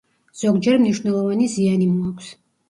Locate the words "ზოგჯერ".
0.43-0.79